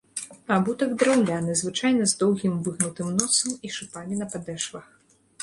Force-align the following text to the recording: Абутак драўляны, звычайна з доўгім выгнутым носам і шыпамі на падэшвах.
Абутак 0.53 0.95
драўляны, 1.03 1.57
звычайна 1.61 2.07
з 2.13 2.17
доўгім 2.23 2.57
выгнутым 2.69 3.13
носам 3.21 3.51
і 3.69 3.73
шыпамі 3.77 4.21
на 4.25 4.31
падэшвах. 4.35 4.85